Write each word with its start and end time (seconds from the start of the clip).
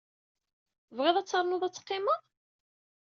Tebɣiḍ 0.87 1.15
ad 1.17 1.27
ternuḍ 1.27 1.63
ad 1.63 1.73
teqqimeḍ? 1.73 2.19